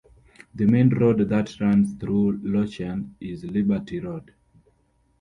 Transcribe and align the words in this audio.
The 0.55 0.65
main 0.65 0.89
road 0.89 1.19
that 1.29 1.59
runs 1.59 1.93
through 1.93 2.39
Lochearn 2.39 3.13
is 3.19 3.43
Liberty 3.45 3.99
Road. 3.99 4.33